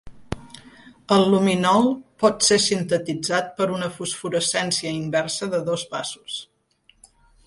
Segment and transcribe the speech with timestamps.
[1.15, 1.83] El luminol
[2.23, 6.39] pot ser sintetitzat per una fosforescència inversa de dos passos.